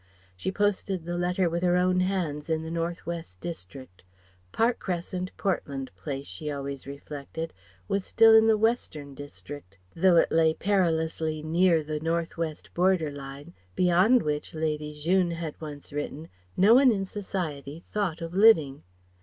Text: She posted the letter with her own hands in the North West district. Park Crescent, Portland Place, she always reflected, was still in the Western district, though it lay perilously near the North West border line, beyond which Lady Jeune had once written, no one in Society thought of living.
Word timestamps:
She 0.35 0.51
posted 0.51 1.05
the 1.05 1.15
letter 1.15 1.47
with 1.47 1.61
her 1.61 1.75
own 1.77 1.99
hands 1.99 2.49
in 2.49 2.63
the 2.63 2.71
North 2.71 3.05
West 3.05 3.39
district. 3.39 4.01
Park 4.51 4.79
Crescent, 4.79 5.29
Portland 5.37 5.91
Place, 5.95 6.25
she 6.25 6.49
always 6.49 6.87
reflected, 6.87 7.53
was 7.87 8.03
still 8.03 8.33
in 8.33 8.47
the 8.47 8.57
Western 8.57 9.13
district, 9.13 9.77
though 9.95 10.15
it 10.15 10.31
lay 10.31 10.55
perilously 10.55 11.43
near 11.43 11.83
the 11.83 11.99
North 11.99 12.35
West 12.35 12.73
border 12.73 13.11
line, 13.11 13.53
beyond 13.75 14.23
which 14.23 14.55
Lady 14.55 14.99
Jeune 14.99 15.29
had 15.35 15.61
once 15.61 15.93
written, 15.93 16.29
no 16.57 16.73
one 16.73 16.91
in 16.91 17.05
Society 17.05 17.83
thought 17.91 18.21
of 18.21 18.33
living. 18.33 18.81